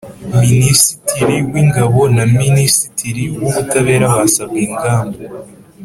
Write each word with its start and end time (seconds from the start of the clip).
Minisitiri 0.41 1.35
w 1.51 1.53
Ingabo 1.63 1.99
na 2.15 2.23
Minisitiri 2.39 3.23
w 3.41 3.43
Ubutabera 3.49 4.05
basabwe 4.17 4.59
ingamba 4.67 5.19